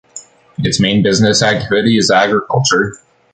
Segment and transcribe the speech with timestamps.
[0.57, 2.95] Its main business activity is agriculture